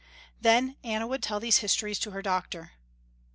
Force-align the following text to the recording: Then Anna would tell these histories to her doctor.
Then 0.41 0.77
Anna 0.83 1.05
would 1.05 1.21
tell 1.21 1.39
these 1.39 1.57
histories 1.57 1.99
to 1.99 2.09
her 2.09 2.23
doctor. 2.23 2.71